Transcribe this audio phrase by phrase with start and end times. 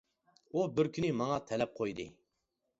[0.55, 2.09] ئۇ بىر كۈنى ماڭا تەلەپ قويدى.